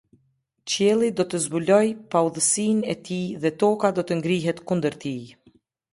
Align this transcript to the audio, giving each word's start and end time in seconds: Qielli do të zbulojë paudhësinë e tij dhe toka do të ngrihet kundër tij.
Qielli 0.75 1.09
do 1.19 1.25
të 1.33 1.41
zbulojë 1.43 1.93
paudhësinë 2.15 2.89
e 2.95 2.97
tij 3.09 3.23
dhe 3.45 3.55
toka 3.65 3.95
do 3.99 4.07
të 4.09 4.21
ngrihet 4.23 4.65
kundër 4.73 4.99
tij. 5.05 5.21